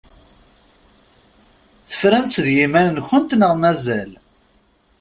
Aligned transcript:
Teframt-tt 1.89 2.43
d 2.45 2.47
yiman-nkent 2.55 3.37
neɣ 3.39 3.53
mazal? 3.61 4.11